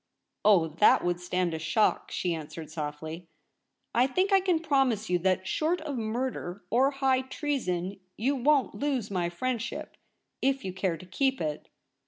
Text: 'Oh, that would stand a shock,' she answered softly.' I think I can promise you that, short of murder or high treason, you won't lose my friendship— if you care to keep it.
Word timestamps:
'Oh, 0.43 0.67
that 0.67 1.03
would 1.03 1.19
stand 1.19 1.53
a 1.53 1.59
shock,' 1.59 2.09
she 2.09 2.33
answered 2.33 2.71
softly.' 2.71 3.27
I 3.93 4.07
think 4.07 4.33
I 4.33 4.39
can 4.39 4.57
promise 4.59 5.11
you 5.11 5.19
that, 5.19 5.45
short 5.47 5.79
of 5.81 5.95
murder 5.95 6.63
or 6.71 6.89
high 6.89 7.21
treason, 7.21 7.99
you 8.17 8.35
won't 8.35 8.73
lose 8.73 9.11
my 9.11 9.29
friendship— 9.29 9.95
if 10.41 10.65
you 10.65 10.73
care 10.73 10.97
to 10.97 11.05
keep 11.05 11.39
it. 11.39 11.69